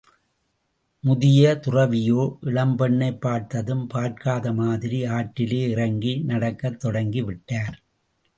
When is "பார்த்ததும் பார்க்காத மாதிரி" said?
3.19-5.03